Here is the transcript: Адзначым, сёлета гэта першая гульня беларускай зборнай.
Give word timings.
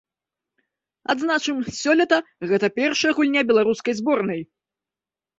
Адзначым, 1.13 1.57
сёлета 1.81 2.17
гэта 2.51 2.69
першая 2.79 3.11
гульня 3.19 3.41
беларускай 3.51 3.93
зборнай. 4.01 4.41